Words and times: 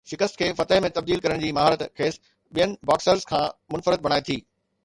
شڪست 0.09 0.37
کي 0.41 0.45
فتح 0.59 0.79
۾ 0.85 0.89
تبديل 0.95 1.19
ڪرڻ 1.25 1.43
جي 1.43 1.51
مهارت 1.57 1.83
کيس 2.01 2.17
ٻين 2.53 2.75
باڪسرز 2.91 3.29
کان 3.33 3.47
منفرد 3.75 4.07
بڻائي 4.09 4.27
ٿي 4.31 4.41